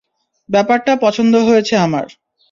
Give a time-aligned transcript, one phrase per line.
[0.49, 2.05] ব্যাপারটা পছন্দ হয়েছে আমার।